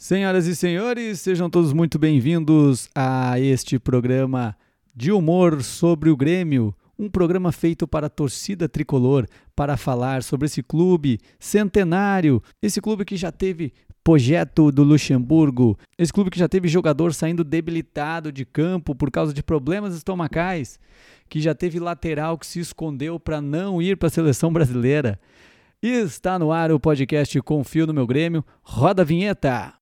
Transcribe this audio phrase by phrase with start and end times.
[0.00, 4.56] Senhoras e senhores, sejam todos muito bem-vindos a este programa
[4.94, 9.26] de humor sobre o Grêmio, um programa feito para a torcida tricolor,
[9.56, 13.72] para falar sobre esse clube centenário, esse clube que já teve
[14.04, 19.34] projeto do Luxemburgo, esse clube que já teve jogador saindo debilitado de campo por causa
[19.34, 20.78] de problemas estomacais,
[21.28, 25.18] que já teve lateral que se escondeu para não ir para a seleção brasileira.
[25.82, 28.44] E está no ar o podcast Confio no meu Grêmio.
[28.62, 29.77] Roda a vinheta!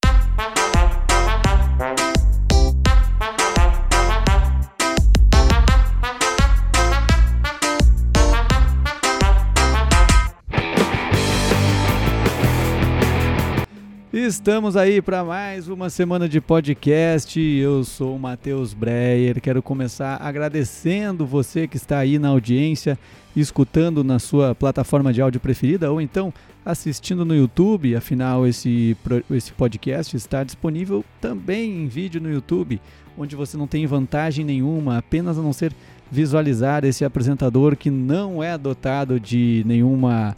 [14.27, 17.41] Estamos aí para mais uma semana de podcast.
[17.41, 19.41] Eu sou o Matheus Breyer.
[19.41, 22.99] Quero começar agradecendo você que está aí na audiência,
[23.37, 26.35] escutando na sua plataforma de áudio preferida ou então
[26.65, 27.95] assistindo no YouTube.
[27.95, 28.97] Afinal, esse,
[29.31, 32.81] esse podcast está disponível também em vídeo no YouTube,
[33.17, 35.73] onde você não tem vantagem nenhuma, apenas a não ser
[36.11, 40.37] visualizar esse apresentador que não é dotado de nenhuma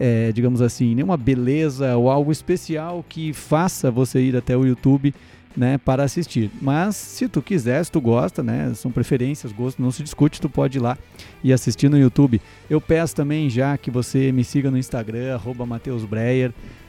[0.00, 5.14] é, digamos assim, nenhuma beleza ou algo especial que faça você ir até o YouTube
[5.54, 6.50] né, para assistir.
[6.60, 10.48] Mas se tu quiser, se tu gosta, né, são preferências, gosto, não se discute, tu
[10.48, 10.96] pode ir lá
[11.44, 12.40] e assistir no YouTube.
[12.70, 15.66] Eu peço também já que você me siga no Instagram, arroba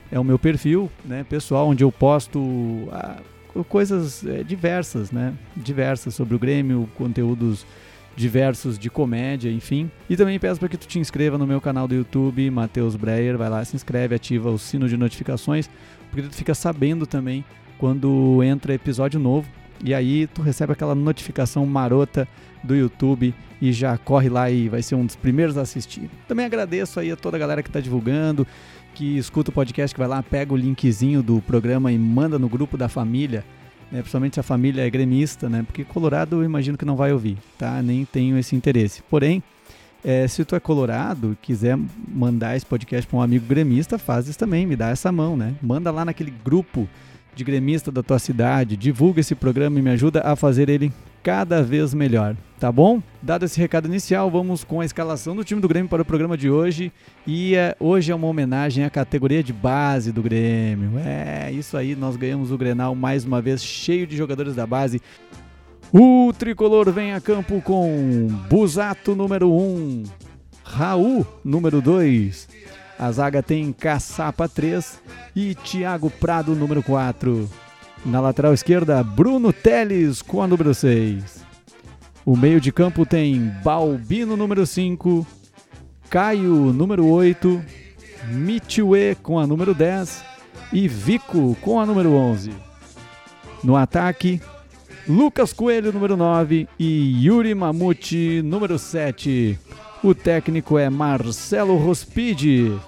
[0.10, 3.18] é o meu perfil né, pessoal, onde eu posto ah,
[3.68, 7.66] coisas é, diversas, né, diversas sobre o Grêmio, conteúdos
[8.16, 9.90] diversos de comédia, enfim.
[10.10, 13.38] E também peço para que tu te inscreva no meu canal do YouTube, Matheus Breyer,
[13.38, 15.70] vai lá, se inscreve, ativa o sino de notificações,
[16.10, 17.44] porque tu fica sabendo também
[17.78, 19.48] quando entra episódio novo.
[19.84, 22.28] E aí tu recebe aquela notificação marota
[22.64, 26.10] do YouTube e já corre lá e vai ser um dos primeiros a assistir.
[26.28, 28.46] Também agradeço aí a toda a galera que está divulgando,
[28.94, 32.48] que escuta o podcast, que vai lá, pega o linkzinho do programa e manda no
[32.48, 33.44] grupo da família
[33.92, 37.12] né, principalmente se a família é gremista, né, porque Colorado eu imagino que não vai
[37.12, 37.82] ouvir, tá?
[37.82, 39.04] Nem tenho esse interesse.
[39.10, 39.44] Porém,
[40.04, 41.78] é, se tu é colorado, quiser
[42.08, 45.54] mandar esse podcast para um amigo gremista, faz isso também, me dá essa mão, né?
[45.62, 46.90] Manda lá naquele grupo
[47.36, 50.92] de gremista da tua cidade, divulga esse programa e me ajuda a fazer ele
[51.24, 53.02] cada vez melhor, tá bom?
[53.22, 56.38] Dado esse recado inicial, vamos com a escalação do time do Grêmio para o programa
[56.38, 56.92] de hoje.
[57.26, 61.00] E é, hoje é uma homenagem à categoria de base do Grêmio.
[61.00, 65.02] É, isso aí, nós ganhamos o Grenal mais uma vez, cheio de jogadores da base.
[65.94, 70.04] O tricolor vem a campo com Busato número 1, um,
[70.64, 72.48] Raul número 2.
[72.98, 75.02] A zaga tem Caçapa 3
[75.36, 77.50] e Thiago Prado número 4.
[78.04, 81.46] Na lateral esquerda, Bruno Teles com a número 6.
[82.26, 85.26] O meio de campo tem Balbino, número 5,
[86.10, 87.64] Caio, número 8,
[88.30, 90.24] Michue com a número 10
[90.74, 92.52] e Vico com a número 11.
[93.64, 94.42] No ataque,
[95.08, 99.60] Lucas Coelho, número 9 e Yuri Mamute, número 7.
[100.04, 102.80] O técnico é Marcelo Rospide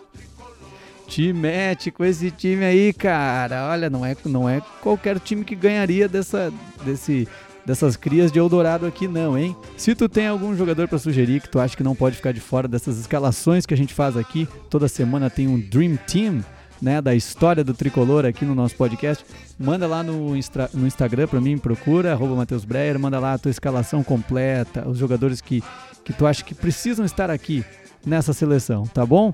[1.92, 3.70] com esse time aí, cara.
[3.70, 6.52] Olha, não é, não é qualquer time que ganharia dessa,
[6.84, 7.28] desse,
[7.66, 9.56] dessas crias de Eldorado aqui não, hein?
[9.78, 12.40] Se tu tem algum jogador para sugerir que tu acha que não pode ficar de
[12.40, 16.44] fora dessas escalações que a gente faz aqui, toda semana tem um Dream Team,
[16.82, 19.24] né, da história do tricolor aqui no nosso podcast,
[19.58, 20.32] manda lá no,
[20.74, 24.98] no Instagram para mim, procura, arroba Matheus Breyer, manda lá a tua escalação completa, os
[24.98, 25.64] jogadores que,
[26.04, 27.64] que tu acha que precisam estar aqui
[28.06, 29.34] nessa seleção, tá bom?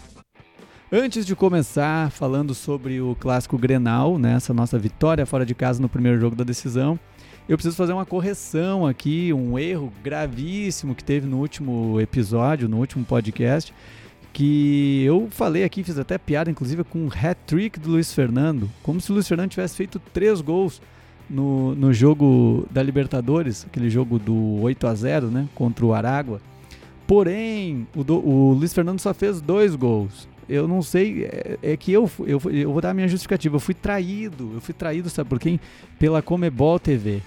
[0.91, 5.79] Antes de começar falando sobre o clássico Grenal, né, essa nossa vitória fora de casa
[5.79, 6.99] no primeiro jogo da decisão,
[7.47, 12.77] eu preciso fazer uma correção aqui, um erro gravíssimo que teve no último episódio, no
[12.77, 13.71] último podcast,
[14.33, 18.99] que eu falei aqui, fiz até piada, inclusive, com o hat-trick do Luiz Fernando, como
[18.99, 20.81] se o Luiz Fernando tivesse feito três gols
[21.29, 26.41] no, no jogo da Libertadores, aquele jogo do 8 a 0 né, contra o Aragua.
[27.05, 31.77] Porém, o, do, o Luiz Fernando só fez dois gols eu não sei, é, é,
[31.77, 33.55] que eu, eu, eu vou dar a minha justificativa.
[33.55, 35.59] Eu fui traído, eu fui traído, sabe por quem?
[35.99, 37.21] Pela Comebol TV.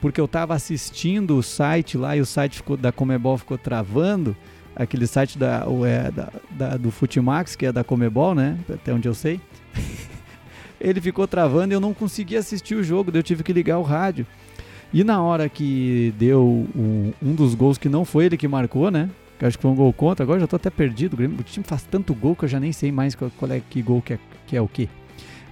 [0.00, 4.36] Porque eu estava assistindo o site lá e o site ficou, da Comebol ficou travando,
[4.74, 8.58] aquele site da, é, da, da, do Futimax, que é da Comebol, né?
[8.68, 9.40] Até onde eu sei.
[10.78, 13.78] Ele ficou travando e eu não conseguia assistir o jogo, daí eu tive que ligar
[13.78, 14.26] o rádio.
[14.92, 18.90] E na hora que deu um, um dos gols que não foi ele que marcou,
[18.90, 19.08] né?
[19.38, 20.24] Que acho que foi um gol contra.
[20.24, 21.16] Agora já tô até perdido.
[21.16, 23.82] O time faz tanto gol que eu já nem sei mais qual, qual é que
[23.82, 24.88] gol que é, que é o quê.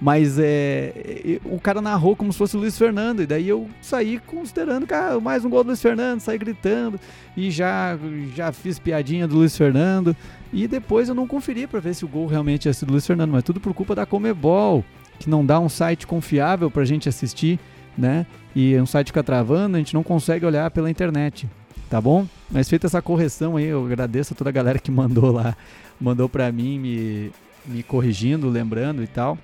[0.01, 4.19] Mas é, o cara narrou como se fosse o Luiz Fernando, e daí eu saí
[4.19, 6.99] considerando, cara, mais um gol do Luiz Fernando, saí gritando,
[7.35, 7.97] e já,
[8.35, 10.15] já fiz piadinha do Luiz Fernando,
[10.51, 13.07] e depois eu não conferi para ver se o gol realmente tinha sido do Luiz
[13.07, 14.83] Fernando, mas tudo por culpa da Comebol.
[15.17, 17.57] que não dá um site confiável para a gente assistir,
[17.97, 18.25] né?
[18.53, 21.47] E um site fica travando, a gente não consegue olhar pela internet,
[21.89, 22.27] tá bom?
[22.51, 25.55] Mas feita essa correção aí, eu agradeço a toda a galera que mandou lá,
[25.99, 27.31] mandou para mim me,
[27.65, 29.37] me corrigindo, lembrando e tal.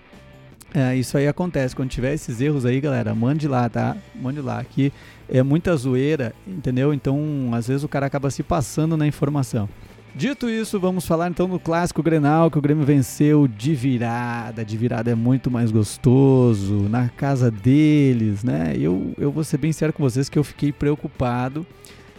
[0.74, 1.76] É, isso aí acontece.
[1.76, 3.98] Quando tiver esses erros aí, galera, mande lá, tá?
[4.16, 4.60] Mande lá.
[4.60, 4.92] Aqui
[5.28, 6.94] é muita zoeira, entendeu?
[6.94, 9.68] Então, às vezes o cara acaba se passando na informação.
[10.14, 14.64] Dito isso, vamos falar então do clássico Grenal, que o Grêmio venceu de virada.
[14.64, 18.76] De virada é muito mais gostoso, na casa deles, né?
[18.78, 21.66] Eu, eu vou ser bem sério com vocês que eu fiquei preocupado.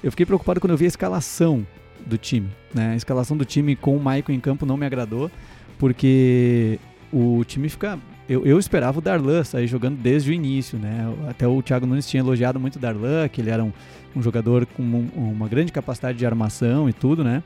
[0.02, 1.66] Eu fiquei preocupado quando eu vi a escalação
[2.04, 2.92] do time, né?
[2.92, 5.30] A escalação do time com o Maicon em campo não me agradou,
[5.78, 6.78] porque
[7.12, 11.12] o time fica eu, eu, esperava o Darlan sair jogando desde o início, né?
[11.28, 13.72] Até o Thiago Nunes tinha elogiado muito o Darlan, que ele era um,
[14.14, 17.42] um jogador com um, uma grande capacidade de armação e tudo, né?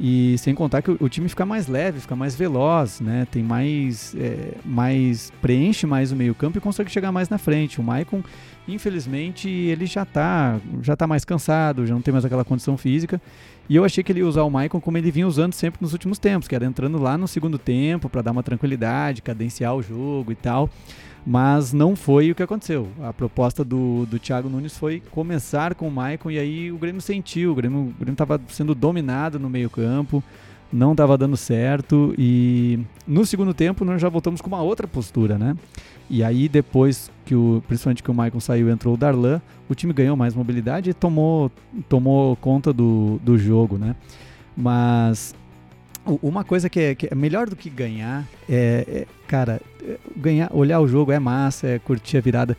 [0.00, 3.26] E sem contar que o, o time fica mais leve, fica mais veloz, né?
[3.30, 7.80] Tem mais, é, mais preenche mais o meio campo e consegue chegar mais na frente.
[7.80, 8.22] O Maicon,
[8.66, 13.20] infelizmente, ele já tá, já tá mais cansado, já não tem mais aquela condição física.
[13.68, 15.92] E eu achei que ele ia usar o Maicon como ele vinha usando sempre nos
[15.92, 19.82] últimos tempos, que era entrando lá no segundo tempo para dar uma tranquilidade, cadenciar o
[19.82, 20.68] jogo e tal.
[21.24, 22.88] Mas não foi o que aconteceu.
[23.00, 27.00] A proposta do, do Thiago Nunes foi começar com o Maicon e aí o Grêmio
[27.00, 27.52] sentiu.
[27.52, 30.22] O Grêmio estava sendo dominado no meio-campo,
[30.72, 32.12] não estava dando certo.
[32.18, 35.56] E no segundo tempo nós já voltamos com uma outra postura, né?
[36.10, 39.92] E aí depois que o, principalmente que o Maicon saiu entrou o Darlan, o time
[39.92, 41.50] ganhou mais mobilidade e tomou,
[41.88, 43.94] tomou conta do, do jogo, né?
[44.56, 45.34] Mas
[46.04, 49.60] uma coisa que é, que é, melhor do que ganhar é, é, cara,
[50.16, 52.56] ganhar, olhar o jogo é massa, é curtir a virada.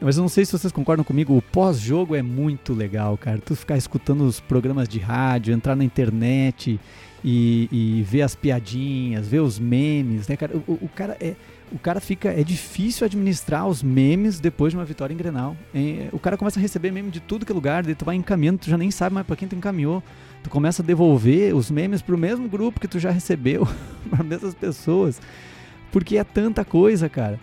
[0.00, 3.38] Mas eu não sei se vocês concordam comigo, o pós-jogo é muito legal, cara.
[3.38, 6.78] Tu ficar escutando os programas de rádio, entrar na internet
[7.24, 10.54] e, e ver as piadinhas, ver os memes, né, cara?
[10.68, 11.34] O, o cara é
[11.72, 12.28] o cara fica.
[12.28, 15.56] É difícil administrar os memes depois de uma vitória em Grenal.
[15.74, 18.16] É, o cara começa a receber meme de tudo que é lugar, daí tu vai
[18.16, 20.02] encaminhando, tu já nem sabe mais para quem tu encaminhou.
[20.42, 23.66] Tu começa a devolver os memes pro mesmo grupo que tu já recebeu,
[24.08, 25.20] para mesmas pessoas.
[25.90, 27.38] Porque é tanta coisa, cara.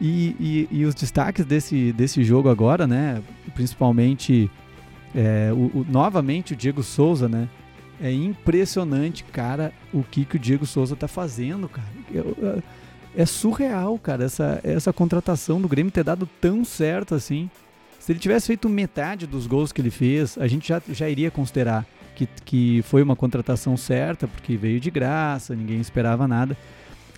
[0.00, 3.22] E, e, e, os destaques desse, desse jogo agora, né?
[3.54, 4.50] Principalmente,
[5.14, 7.48] é, o, o, novamente o Diego Souza, né?
[8.00, 11.88] É impressionante, cara, o que, que o Diego Souza tá fazendo, cara.
[12.12, 12.62] Eu, eu,
[13.16, 17.50] é surreal, cara, essa, essa contratação do Grêmio ter dado tão certo assim.
[17.98, 21.30] Se ele tivesse feito metade dos gols que ele fez, a gente já, já iria
[21.30, 26.56] considerar que, que foi uma contratação certa, porque veio de graça, ninguém esperava nada.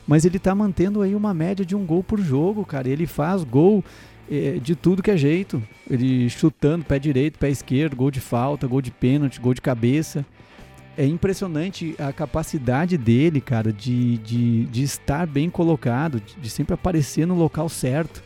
[0.07, 2.89] Mas ele tá mantendo aí uma média de um gol por jogo, cara.
[2.89, 3.85] Ele faz gol
[4.31, 5.63] é, de tudo que é jeito.
[5.91, 10.25] Ele chutando, pé direito, pé esquerdo, gol de falta, gol de pênalti, gol de cabeça
[10.99, 16.75] é impressionante a capacidade dele, cara, de, de, de estar bem colocado, de, de sempre
[16.75, 18.21] aparecer no local certo.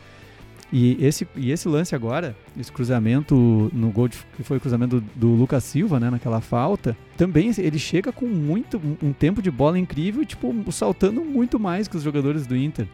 [0.71, 4.99] E esse, e esse lance agora, esse cruzamento no gol de, que foi o cruzamento
[4.99, 9.51] do, do, Lucas Silva, né, naquela falta, também ele chega com muito um tempo de
[9.51, 12.87] bola incrível, tipo, saltando muito mais que os jogadores do Inter.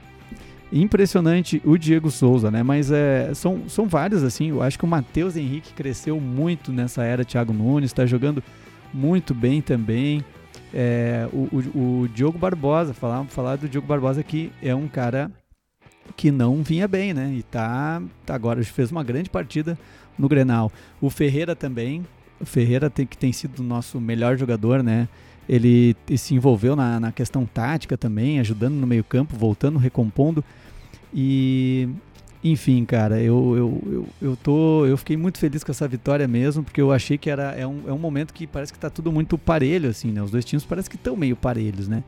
[0.74, 2.62] Impressionante o Diego Souza, né?
[2.62, 4.50] Mas é, são, são vários, assim.
[4.50, 8.44] Eu acho que o Matheus Henrique cresceu muito nessa era Thiago Nunes, está jogando
[8.94, 10.24] muito bem também.
[10.74, 15.32] É, o, o, o, Diogo Barbosa, falar, falar do Diogo Barbosa que é um cara
[16.16, 17.34] que não vinha bem, né?
[17.38, 19.78] E tá, tá agora fez uma grande partida
[20.18, 20.72] no Grenal.
[21.02, 22.06] O Ferreira também,
[22.40, 25.08] o Ferreira tem, que tem sido o nosso melhor jogador, né?
[25.48, 30.44] Ele se envolveu na, na questão tática também, ajudando no meio campo, voltando, recompondo.
[31.12, 31.90] E
[32.44, 36.64] enfim, cara, eu, eu, eu, eu, tô, eu fiquei muito feliz com essa vitória mesmo,
[36.64, 39.12] porque eu achei que era, é, um, é um momento que parece que tá tudo
[39.12, 40.24] muito parelho, assim, né?
[40.24, 42.04] Os dois times parece que estão meio parelhos, né?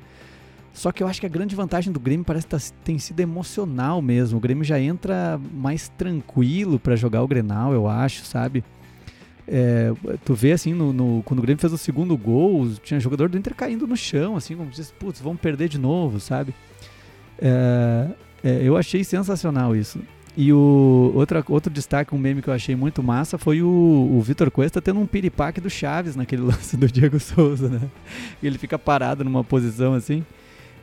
[0.73, 3.19] Só que eu acho que a grande vantagem do Grêmio parece que tá, tem sido
[3.19, 4.37] emocional mesmo.
[4.37, 8.63] O Grêmio já entra mais tranquilo para jogar o Grenal, eu acho, sabe?
[9.45, 9.91] É,
[10.23, 13.37] tu vê assim, no, no, quando o Grêmio fez o segundo gol, tinha jogador do
[13.37, 16.53] Inter caindo no chão, assim, como diz, putz, vamos perder de novo, sabe?
[17.37, 18.07] É,
[18.41, 19.99] é, eu achei sensacional isso.
[20.35, 24.21] E o outra, outro destaque, um meme que eu achei muito massa foi o, o
[24.21, 27.81] Vitor Cuesta tendo um piripaque do Chaves naquele lance do Diego Souza, né?
[28.41, 30.23] Ele fica parado numa posição assim.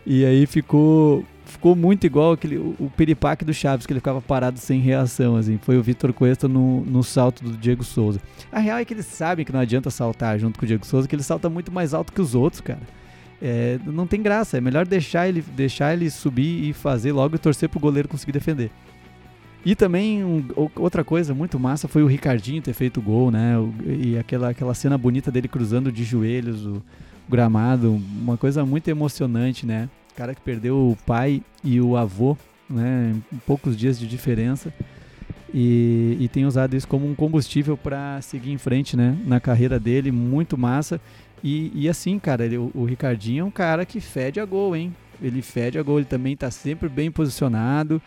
[0.04, 4.20] E aí ficou ficou muito igual aquele o, o piripaque do Chaves, que ele ficava
[4.20, 5.58] parado sem reação, assim.
[5.62, 8.20] Foi o Vitor Cuesta no, no salto do Diego Souza.
[8.52, 11.08] A real é que eles sabem que não adianta saltar junto com o Diego Souza,
[11.08, 12.80] que ele salta muito mais alto que os outros, cara.
[13.40, 17.38] É, não tem graça, é melhor deixar ele, deixar ele subir e fazer logo e
[17.38, 18.70] torcer pro goleiro conseguir defender.
[19.64, 20.44] E também um,
[20.76, 23.54] outra coisa muito massa foi o Ricardinho ter feito o gol, né?
[23.86, 26.82] E aquela, aquela cena bonita dele cruzando de joelhos o,
[27.28, 29.88] gramado, uma coisa muito emocionante, né?
[30.12, 32.36] O cara que perdeu o pai e o avô
[32.68, 34.72] né, em poucos dias de diferença.
[35.52, 39.78] E, e tem usado isso como um combustível para seguir em frente né, na carreira
[39.78, 41.00] dele, muito massa.
[41.42, 44.74] E, e assim, cara, ele, o, o, Ricardinho é um cara que fede a gol,
[44.74, 44.94] hein?
[45.22, 48.02] Ele fede a gol, ele também está sempre bem posicionado.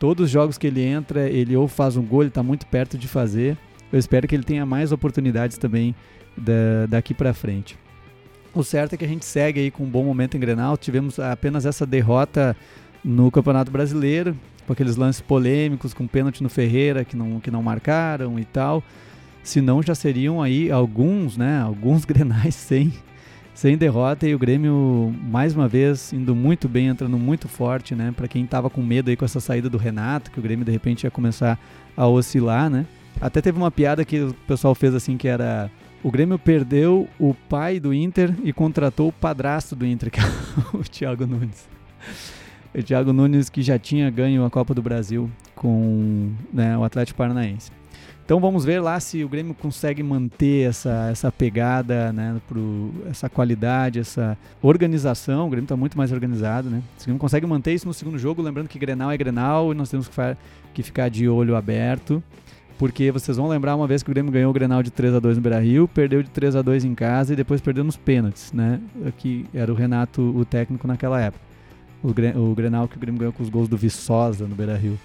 [0.00, 2.96] Todos os jogos que ele entra, ele ou faz um gol, ele está muito perto
[2.96, 3.58] de fazer.
[3.92, 5.94] Eu espero que ele tenha mais oportunidades também
[6.34, 7.78] da, daqui para frente.
[8.54, 10.78] O certo é que a gente segue aí com um bom momento em Grenal.
[10.78, 12.56] Tivemos apenas essa derrota
[13.04, 14.34] no Campeonato Brasileiro,
[14.66, 18.82] com aqueles lances polêmicos, com pênalti no Ferreira que não, que não marcaram e tal.
[19.42, 22.90] Senão já seriam aí alguns, né, alguns grenais sem,
[23.60, 28.10] sem derrota e o Grêmio mais uma vez indo muito bem, entrando muito forte, né,
[28.16, 30.72] para quem estava com medo aí com essa saída do Renato, que o Grêmio de
[30.72, 31.60] repente ia começar
[31.94, 32.86] a oscilar, né?
[33.20, 35.70] Até teve uma piada que o pessoal fez assim que era
[36.02, 40.24] o Grêmio perdeu o pai do Inter e contratou o padrasto do Inter, que é
[40.72, 41.68] o Thiago Nunes.
[42.74, 47.18] O Thiago Nunes que já tinha ganho a Copa do Brasil com né, o Atlético
[47.18, 47.70] Paranaense.
[48.30, 53.28] Então vamos ver lá se o Grêmio consegue manter essa, essa pegada, né, pro, essa
[53.28, 55.48] qualidade, essa organização.
[55.48, 56.80] O Grêmio está muito mais organizado, né?
[56.96, 59.74] Se o Grêmio consegue manter isso no segundo jogo, lembrando que Grenal é Grenal e
[59.74, 60.14] nós temos que,
[60.72, 62.22] que ficar de olho aberto
[62.78, 65.18] porque vocês vão lembrar uma vez que o Grêmio ganhou o Grenal de 3 a
[65.18, 68.52] 2 no Beira-Rio, perdeu de 3 a 2 em casa e depois perdeu nos pênaltis,
[68.52, 68.80] né?
[69.18, 71.44] Que era o Renato o técnico naquela época.
[72.00, 74.96] O, Grenal que o Grêmio ganhou com os gols do Viçosa no Beira-Rio.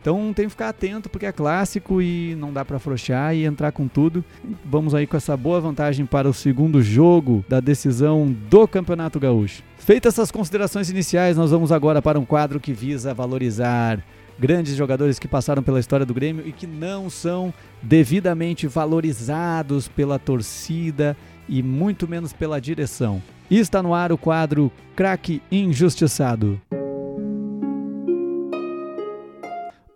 [0.00, 3.70] Então tem que ficar atento porque é clássico e não dá para afrouxar e entrar
[3.70, 4.24] com tudo.
[4.64, 9.62] Vamos aí com essa boa vantagem para o segundo jogo da decisão do Campeonato Gaúcho.
[9.78, 14.02] Feitas essas considerações iniciais, nós vamos agora para um quadro que visa valorizar
[14.38, 17.52] grandes jogadores que passaram pela história do Grêmio e que não são
[17.82, 21.14] devidamente valorizados pela torcida
[21.46, 23.22] e muito menos pela direção.
[23.50, 26.58] E está no ar o quadro Craque Injustiçado.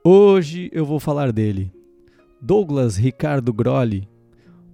[0.06, 1.72] Hoje eu vou falar dele.
[2.38, 4.06] Douglas Ricardo Grolli,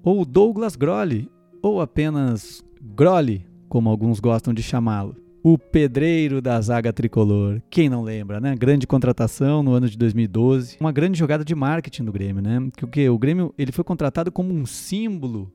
[0.02, 1.30] ou Douglas Grolli,
[1.62, 7.62] ou apenas Grolli, como alguns gostam de chamá-lo o pedreiro da zaga tricolor.
[7.70, 8.54] Quem não lembra, né?
[8.56, 12.68] Grande contratação no ano de 2012, uma grande jogada de marketing do Grêmio, né?
[12.76, 15.50] Que o que o Grêmio ele foi contratado como um símbolo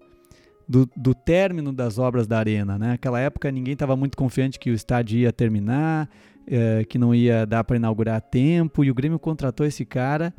[0.68, 2.92] do, do término das obras da arena, né?
[2.92, 6.10] Naquela época ninguém estava muito confiante que o estádio ia terminar,
[6.48, 10.34] é, que não ia dar para inaugurar a tempo e o Grêmio contratou esse cara.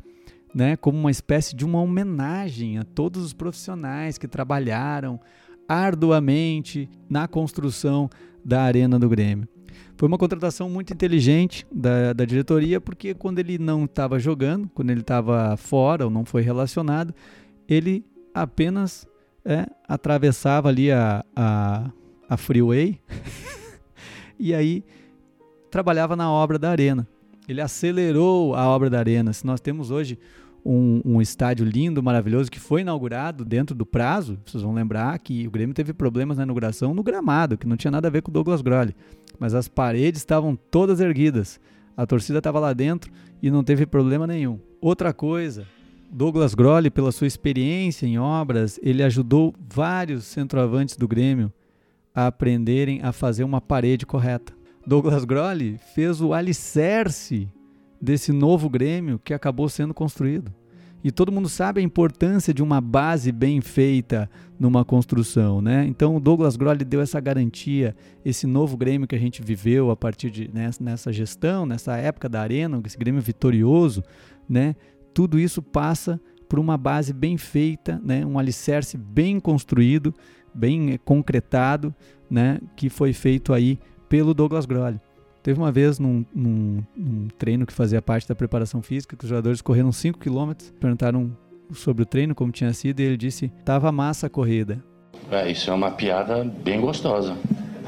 [0.55, 5.19] Né, como uma espécie de uma homenagem a todos os profissionais que trabalharam
[5.67, 8.09] arduamente na construção
[8.43, 9.47] da Arena do Grêmio.
[9.97, 14.89] Foi uma contratação muito inteligente da, da diretoria, porque quando ele não estava jogando, quando
[14.89, 17.13] ele estava fora ou não foi relacionado,
[17.67, 19.07] ele apenas
[19.43, 21.91] é, atravessava ali a, a,
[22.29, 22.99] a freeway
[24.39, 24.83] e aí
[25.69, 27.07] trabalhava na obra da arena.
[27.47, 29.31] Ele acelerou a obra da arena.
[29.31, 30.17] Se nós temos hoje
[30.65, 34.37] um, um, estádio lindo, maravilhoso, que foi inaugurado dentro do prazo.
[34.45, 37.91] Vocês vão lembrar que o Grêmio teve problemas na inauguração no gramado, que não tinha
[37.91, 38.95] nada a ver com o Douglas Grolli.
[39.39, 41.59] Mas as paredes estavam todas erguidas.
[41.95, 44.59] A torcida estava lá dentro e não teve problema nenhum.
[44.81, 45.65] Outra coisa,
[46.11, 51.51] Douglas Grolli, pela sua experiência em obras, ele ajudou vários centroavantes do Grêmio
[52.13, 54.56] a aprenderem a fazer uma parede correta.
[54.87, 57.49] Douglas Grolli fez o alicerce
[57.99, 60.49] desse novo Grêmio que acabou sendo construído.
[61.03, 65.85] E todo mundo sabe a importância de uma base bem feita numa construção, né?
[65.85, 69.95] Então o Douglas Grolli deu essa garantia, esse novo Grêmio que a gente viveu a
[69.97, 74.01] partir de nessa, nessa gestão, nessa época da Arena, esse Grêmio vitorioso,
[74.47, 74.73] né?
[75.13, 76.17] Tudo isso passa
[76.47, 78.25] por uma base bem feita, né?
[78.25, 80.13] Um alicerce bem construído,
[80.55, 81.93] bem concretado,
[82.29, 82.61] né?
[82.77, 83.77] Que foi feito aí
[84.09, 84.99] pelo Douglas Grolli.
[85.43, 89.29] Teve uma vez num, num, num, treino que fazia parte da preparação física, que os
[89.29, 91.31] jogadores correram 5 km, perguntaram
[91.73, 94.83] sobre o treino, como tinha sido, e ele disse: tava massa a corrida.
[95.31, 97.37] É, isso é uma piada bem gostosa.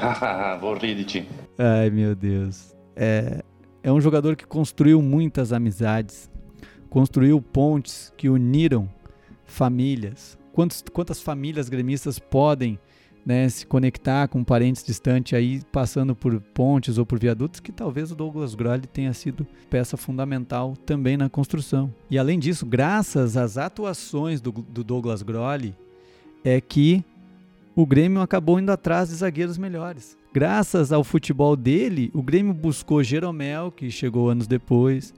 [0.60, 1.28] Vou rir de ti.
[1.58, 2.74] Ai, meu Deus.
[2.96, 3.42] É,
[3.82, 6.30] é um jogador que construiu muitas amizades,
[6.88, 8.88] construiu pontes que uniram
[9.44, 10.38] famílias.
[10.52, 12.78] Quantos, quantas famílias gremistas podem
[13.24, 18.10] né, se conectar com parentes distantes aí passando por pontes ou por viadutos, que talvez
[18.10, 21.92] o Douglas Grolli tenha sido peça fundamental também na construção.
[22.10, 25.74] E além disso, graças às atuações do, do Douglas Grolli,
[26.44, 27.04] é que
[27.74, 30.16] o Grêmio acabou indo atrás de zagueiros melhores.
[30.32, 35.12] Graças ao futebol dele, o Grêmio buscou Jeromel, que chegou anos depois,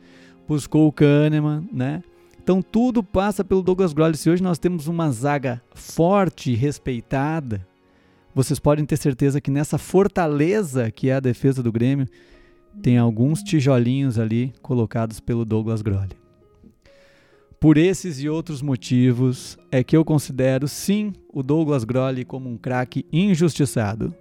[0.49, 2.03] buscou o Kahneman, né?
[2.43, 4.17] Então tudo passa pelo Douglas Grolli.
[4.17, 7.65] Se hoje nós temos uma zaga forte, respeitada,
[8.35, 12.07] vocês podem ter certeza que nessa fortaleza que é a defesa do Grêmio,
[12.81, 16.17] tem alguns tijolinhos ali colocados pelo Douglas Grolli.
[17.61, 22.57] Por esses e outros motivos é que eu considero sim o Douglas Grolli como um
[22.57, 24.15] craque injustiçado.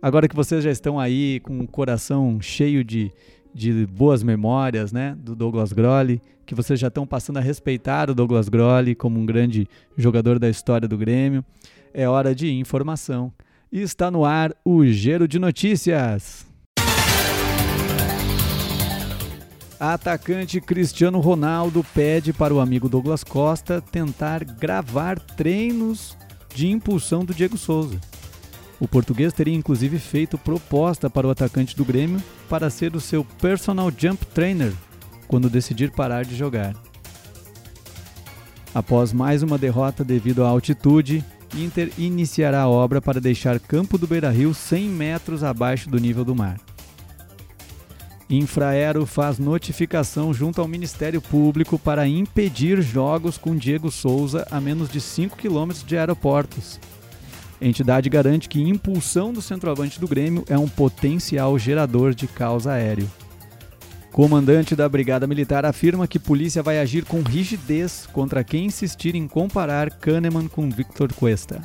[0.00, 3.12] Agora que vocês já estão aí com o coração cheio de,
[3.52, 8.14] de boas memórias, né, do Douglas Grolli, que vocês já estão passando a respeitar o
[8.14, 11.44] Douglas Grolli como um grande jogador da história do Grêmio,
[11.92, 13.32] é hora de informação.
[13.70, 16.46] Está no ar o Giro de Notícias.
[19.78, 26.16] Atacante Cristiano Ronaldo pede para o amigo Douglas Costa tentar gravar treinos
[26.54, 28.00] de impulsão do Diego Souza.
[28.80, 33.22] O português teria inclusive feito proposta para o atacante do Grêmio para ser o seu
[33.22, 34.72] personal jump trainer
[35.28, 36.74] quando decidir parar de jogar.
[38.74, 41.22] Após mais uma derrota devido à altitude,
[41.54, 46.34] Inter iniciará a obra para deixar Campo do Beira-Rio 100 metros abaixo do nível do
[46.34, 46.58] mar.
[48.30, 54.90] Infraero faz notificação junto ao Ministério Público para impedir jogos com Diego Souza a menos
[54.90, 56.78] de 5 quilômetros de aeroportos.
[57.60, 63.10] Entidade garante que impulsão do centroavante do Grêmio é um potencial gerador de caos aéreo.
[64.18, 69.28] Comandante da Brigada Militar afirma que polícia vai agir com rigidez contra quem insistir em
[69.28, 71.62] comparar Kahneman com Victor Cuesta.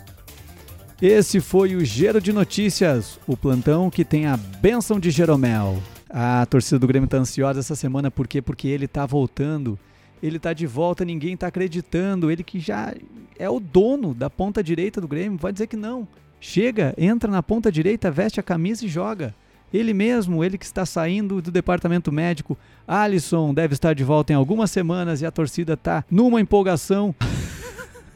[1.02, 5.82] Esse foi o Gero de Notícias, o plantão que tem a benção de Jeromel.
[6.08, 8.40] A torcida do Grêmio está ansiosa essa semana, por quê?
[8.40, 9.80] Porque ele está voltando,
[10.22, 12.94] ele está de volta, ninguém está acreditando, ele que já
[13.40, 16.08] é o dono da ponta direita do Grêmio, vai dizer que não.
[16.40, 19.34] Chega, entra na ponta direita, veste a camisa e joga.
[19.74, 22.56] Ele mesmo, ele que está saindo do departamento médico,
[22.88, 27.16] Alisson deve estar de volta em algumas semanas e a torcida está numa empolgação.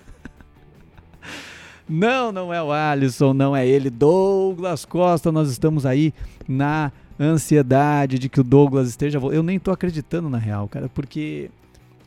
[1.90, 5.32] não, não é o Alisson, não é ele, Douglas Costa.
[5.32, 6.14] Nós estamos aí
[6.48, 9.18] na ansiedade de que o Douglas esteja.
[9.18, 11.50] Eu nem tô acreditando na real, cara, porque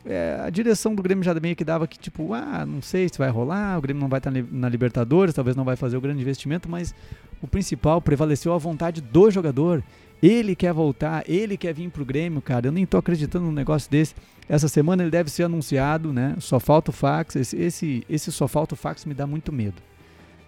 [0.05, 3.17] é, a direção do Grêmio já meio que dava que, tipo, ah, não sei se
[3.17, 6.21] vai rolar, o Grêmio não vai estar na Libertadores, talvez não vai fazer o grande
[6.21, 6.95] investimento, mas
[7.41, 9.83] o principal prevaleceu a vontade do jogador.
[10.21, 12.67] Ele quer voltar, ele quer vir pro Grêmio, cara.
[12.67, 14.13] Eu nem tô acreditando num negócio desse.
[14.47, 16.35] Essa semana ele deve ser anunciado, né?
[16.39, 17.35] Só falta o fax.
[17.35, 19.81] Esse, esse, esse só falta o fax me dá muito medo.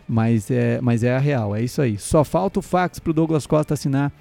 [0.08, 1.98] Mas é, mas é a real, é isso aí.
[1.98, 4.12] Só falta o fax pro Douglas Costa assinar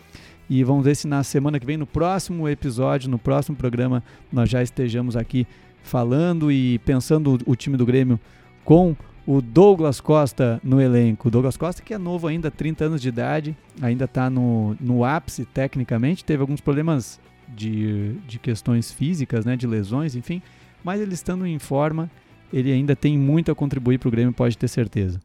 [0.48, 4.50] e vamos ver se na semana que vem, no próximo episódio, no próximo programa, nós
[4.50, 5.46] já estejamos aqui
[5.82, 8.20] falando e pensando o time do Grêmio
[8.64, 8.94] com
[9.26, 11.28] o Douglas Costa no elenco.
[11.28, 15.04] O Douglas Costa, que é novo ainda, 30 anos de idade, ainda está no, no
[15.04, 20.42] ápice tecnicamente, teve alguns problemas de, de questões físicas, né, de lesões, enfim,
[20.82, 22.10] mas ele estando em forma,
[22.52, 25.20] ele ainda tem muito a contribuir para o Grêmio, pode ter certeza.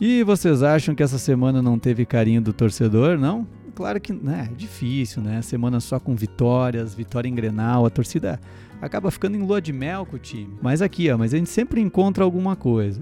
[0.00, 3.46] E vocês acham que essa semana não teve carinho do torcedor, não?
[3.78, 5.40] Claro que né, é difícil, né?
[5.40, 8.40] Semana só com vitórias, vitória em Grenal, a torcida
[8.82, 10.58] acaba ficando em lua de mel com o time.
[10.60, 13.00] Mas aqui, ó, mas a gente sempre encontra alguma coisa.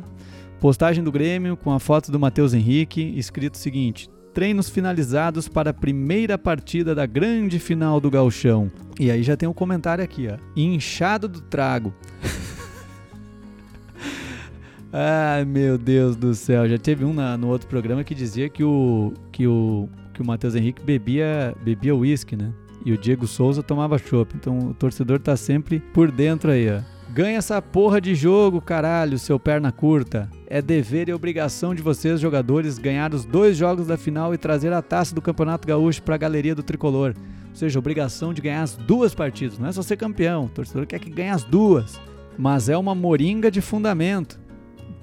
[0.60, 5.70] Postagem do Grêmio com a foto do Matheus Henrique, escrito o seguinte: treinos finalizados para
[5.70, 8.70] a primeira partida da grande final do Galchão.
[9.00, 10.36] E aí já tem um comentário aqui, ó.
[10.54, 11.94] Inchado do trago.
[14.92, 16.68] Ai, meu Deus do céu.
[16.68, 20.26] Já teve um na, no outro programa que dizia que o que o que o
[20.26, 22.52] Matheus Henrique bebia bebia uísque, né?
[22.84, 24.34] E o Diego Souza tomava chopp.
[24.36, 26.80] Então o torcedor tá sempre por dentro aí, ó.
[27.12, 30.28] Ganha essa porra de jogo, caralho, seu perna curta.
[30.46, 34.72] É dever e obrigação de vocês, jogadores, ganhar os dois jogos da final e trazer
[34.72, 37.14] a taça do Campeonato Gaúcho para a galeria do tricolor.
[37.48, 39.58] Ou seja, obrigação de ganhar as duas partidas.
[39.58, 40.44] Não é só ser campeão.
[40.44, 41.98] O torcedor quer que ganhe as duas.
[42.36, 44.38] Mas é uma moringa de fundamento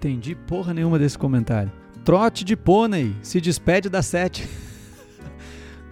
[0.03, 1.71] entendi porra nenhuma desse comentário.
[2.03, 4.47] Trote de pônei, se despede da sete.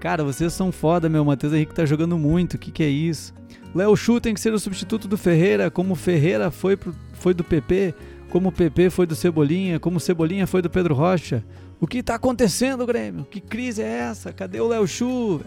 [0.01, 1.23] Cara, vocês são foda, meu.
[1.23, 2.55] Matheus Henrique tá jogando muito.
[2.55, 3.33] O que, que é isso?
[3.73, 7.43] Léo Chu tem que ser o substituto do Ferreira, como Ferreira foi, pro, foi do
[7.43, 7.95] PP,
[8.29, 11.41] como o PP foi do Cebolinha, como o Cebolinha foi do Pedro Rocha.
[11.79, 13.23] O que tá acontecendo, Grêmio?
[13.23, 14.33] Que crise é essa?
[14.33, 15.39] Cadê o Léo Chu?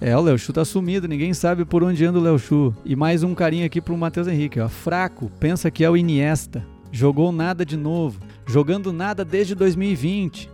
[0.00, 2.72] É, o Léo Chu tá sumido, ninguém sabe por onde anda o Léo Chu.
[2.84, 4.68] E mais um carinho aqui pro Matheus Henrique, ó.
[4.68, 10.50] Fraco, pensa que é o Iniesta jogou nada de novo, jogando nada desde 2020.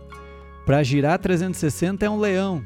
[0.65, 2.63] Para girar 360 é um leão.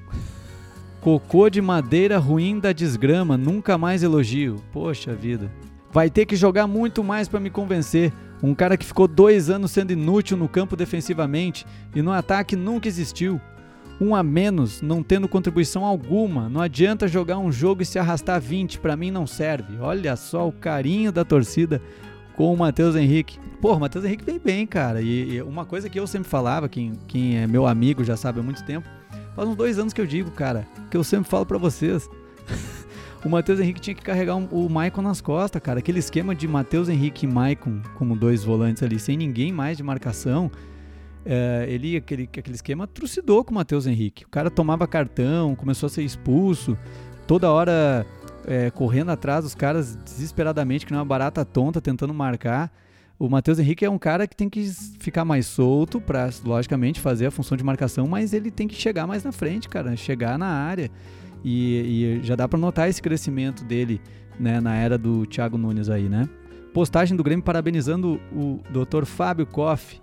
[1.04, 4.64] Cocô de madeira ruim da desgrama, nunca mais elogio.
[4.72, 5.52] Poxa vida.
[5.92, 8.14] Vai ter que jogar muito mais para me convencer.
[8.42, 12.88] Um cara que ficou dois anos sendo inútil no campo defensivamente e no ataque nunca
[12.88, 13.42] existiu.
[14.00, 16.48] Um a menos, não tendo contribuição alguma.
[16.48, 19.78] Não adianta jogar um jogo e se arrastar 20, para mim não serve.
[19.82, 21.82] Olha só o carinho da torcida
[22.38, 23.38] com o Matheus Henrique.
[23.60, 25.02] Pô, o Matheus Henrique vem bem, cara.
[25.02, 28.40] E, e, uma coisa que eu sempre falava, quem, quem é meu amigo já sabe
[28.40, 28.88] há muito tempo,
[29.36, 32.10] faz uns dois anos que eu digo, cara, que eu sempre falo para vocês.
[33.24, 35.80] o Matheus Henrique tinha que carregar um, o Maicon nas costas, cara.
[35.80, 39.84] Aquele esquema de Matheus Henrique e Maicon como dois volantes ali, sem ninguém mais de
[39.84, 40.52] marcação.
[41.26, 44.26] É, ele, aquele, aquele esquema, trucidou com o Matheus Henrique.
[44.26, 46.78] O cara tomava cartão, começou a ser expulso,
[47.26, 48.06] toda hora
[48.46, 52.72] é, correndo atrás dos caras desesperadamente, que não é uma barata tonta, tentando marcar.
[53.18, 54.66] O Matheus Henrique é um cara que tem que
[55.00, 59.08] ficar mais solto para, logicamente, fazer a função de marcação, mas ele tem que chegar
[59.08, 60.90] mais na frente, cara, chegar na área.
[61.44, 64.02] E, e já dá para notar esse crescimento dele
[64.40, 66.28] né, na era do Thiago Nunes aí, né?
[66.74, 69.06] Postagem do Grêmio parabenizando o Dr.
[69.06, 70.02] Fábio Koff,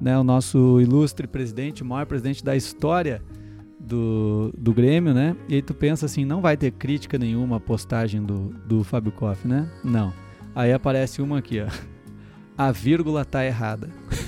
[0.00, 3.22] né, o nosso ilustre presidente, o maior presidente da história
[3.78, 5.34] do, do Grêmio, né?
[5.48, 9.12] E aí tu pensa assim, não vai ter crítica nenhuma à postagem do, do Fábio
[9.12, 9.68] Koff, né?
[9.82, 10.12] Não.
[10.54, 11.66] Aí aparece uma aqui, ó.
[12.60, 13.88] A vírgula tá errada.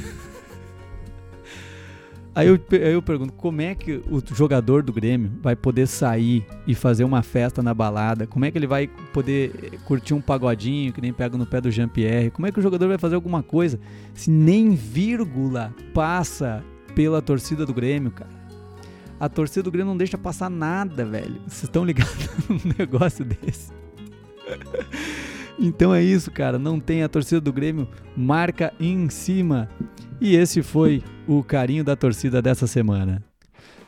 [2.34, 6.46] Aí eu, aí eu pergunto, como é que o jogador do Grêmio vai poder sair
[6.66, 8.26] e fazer uma festa na balada?
[8.26, 11.70] Como é que ele vai poder curtir um pagodinho que nem pega no pé do
[11.70, 12.30] Jean-Pierre?
[12.30, 13.78] Como é que o jogador vai fazer alguma coisa
[14.14, 16.64] se nem vírgula passa
[16.94, 18.30] pela torcida do Grêmio, cara?
[19.20, 21.38] A torcida do Grêmio não deixa passar nada, velho.
[21.46, 22.16] Vocês estão ligados
[22.48, 23.70] num negócio desse?
[25.58, 26.58] Então é isso, cara.
[26.58, 29.68] Não tem a torcida do Grêmio, marca em cima.
[30.20, 33.22] E esse foi o carinho da torcida dessa semana.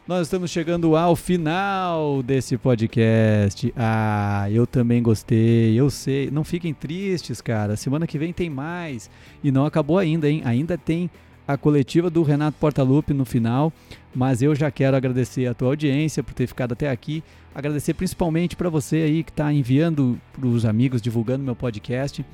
[0.06, 3.72] Nós estamos chegando ao final desse podcast.
[3.74, 6.30] Ah, eu também gostei, eu sei.
[6.30, 7.74] Não fiquem tristes, cara.
[7.74, 9.08] Semana que vem tem mais.
[9.42, 10.42] E não acabou ainda, hein?
[10.44, 11.10] Ainda tem
[11.48, 13.72] a coletiva do Renato Portaluppi no final,
[14.14, 17.22] mas eu já quero agradecer a tua audiência por ter ficado até aqui,
[17.54, 22.24] agradecer principalmente para você aí que está enviando para os amigos, divulgando meu podcast.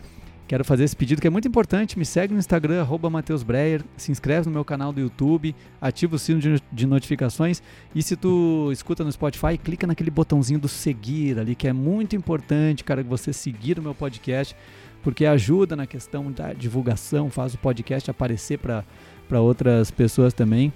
[0.47, 1.97] Quero fazer esse pedido que é muito importante.
[1.97, 6.19] Me segue no Instagram, Matheus Breyer, se inscreve no meu canal do YouTube, ativa o
[6.19, 6.40] sino
[6.73, 7.62] de, notificações
[7.95, 12.16] e se tu escuta no Spotify, clica naquele botãozinho do seguir ali, que é muito
[12.16, 14.57] importante, cara, você seguir o meu podcast
[15.03, 20.73] porque ajuda na questão da divulgação, faz o podcast aparecer para outras pessoas também.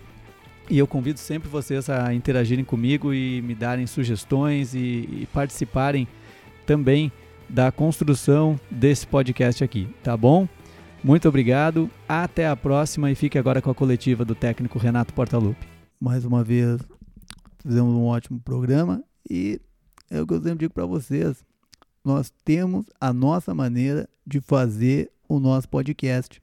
[0.68, 6.08] E eu convido sempre vocês a interagirem comigo e me darem sugestões e, e participarem
[6.66, 7.12] também
[7.48, 10.48] da construção desse podcast aqui, tá bom?
[11.02, 15.66] Muito obrigado, até a próxima e fique agora com a coletiva do técnico Renato Portaluppi.
[16.00, 16.80] Mais uma vez,
[17.62, 19.60] fizemos um ótimo programa e
[20.10, 21.44] é o que eu sempre digo para vocês
[22.04, 26.40] nós temos a nossa maneira de fazer o nosso podcast.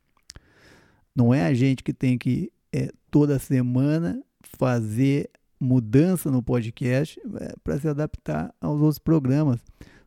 [1.15, 4.23] Não é a gente que tem que é, toda semana
[4.57, 9.59] fazer mudança no podcast é, para se adaptar aos outros programas.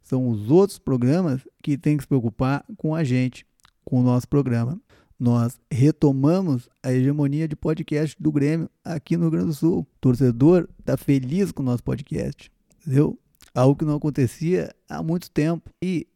[0.03, 3.47] São os outros programas que têm que se preocupar com a gente,
[3.85, 4.81] com o nosso programa.
[5.19, 9.81] Nós retomamos a hegemonia de podcast do Grêmio aqui no Rio Grande do Sul.
[9.81, 13.19] O torcedor está feliz com o nosso podcast, entendeu?
[13.55, 15.71] Algo que não acontecia há muito tempo.
[15.81, 16.07] E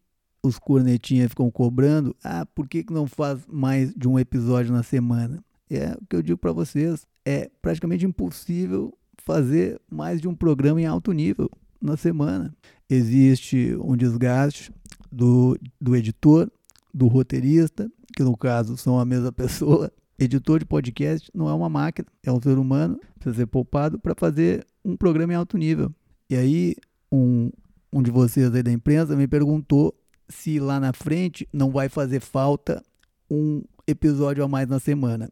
[0.42, 4.83] os cornetinhas ficam cobrando, ah, por que, que não faz mais de um episódio na
[4.83, 5.42] semana?
[5.70, 10.81] É o que eu digo para vocês, é praticamente impossível fazer mais de um programa
[10.81, 11.50] em alto nível
[11.81, 12.54] na semana.
[12.88, 14.72] Existe um desgaste
[15.12, 16.50] do, do editor,
[16.92, 19.92] do roteirista, que no caso são a mesma pessoa.
[20.18, 24.14] Editor de podcast não é uma máquina, é um ser humano, precisa ser poupado para
[24.16, 25.94] fazer um programa em alto nível.
[26.28, 26.74] E aí
[27.12, 27.50] um,
[27.92, 29.94] um de vocês aí da imprensa me perguntou
[30.28, 32.83] se lá na frente não vai fazer falta
[33.31, 35.31] um episódio a mais na semana.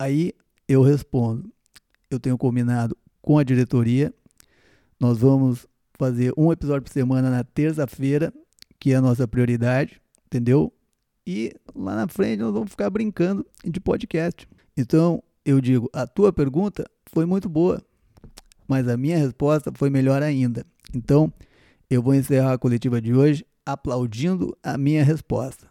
[0.00, 0.32] Aí
[0.66, 1.52] eu respondo:
[2.10, 4.14] eu tenho combinado com a diretoria,
[4.98, 5.66] nós vamos
[5.98, 8.32] fazer um episódio por semana na terça-feira,
[8.78, 10.72] que é a nossa prioridade, entendeu?
[11.26, 14.48] E lá na frente nós vamos ficar brincando de podcast.
[14.74, 17.78] Então eu digo: a tua pergunta foi muito boa,
[18.66, 20.64] mas a minha resposta foi melhor ainda.
[20.94, 21.30] Então,
[21.90, 25.69] eu vou encerrar a coletiva de hoje aplaudindo a minha resposta.